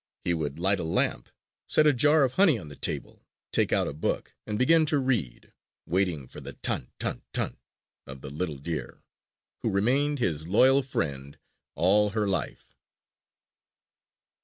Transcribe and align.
He 0.23 0.33
would 0.33 0.57
light 0.57 0.79
a 0.79 0.83
lamp, 0.83 1.29
set 1.67 1.85
a 1.85 1.93
jar 1.93 2.23
of 2.23 2.33
honey 2.33 2.57
on 2.57 2.69
the 2.69 2.75
table, 2.75 3.23
take 3.51 3.71
out 3.71 3.87
a 3.87 3.93
book 3.93 4.33
and 4.47 4.57
begin 4.57 4.83
to 4.87 4.97
read, 4.97 5.53
waiting 5.85 6.27
for 6.27 6.41
the 6.41 6.53
"Tan! 6.53 6.89
Tan! 6.97 7.21
Tan!" 7.33 7.57
of 8.07 8.21
the 8.21 8.31
little 8.31 8.57
deer, 8.57 9.03
who 9.61 9.69
remained 9.69 10.17
his 10.17 10.47
loyal 10.47 10.81
friend 10.81 11.37
all 11.75 12.09
her 12.09 12.27
life. 12.27 12.75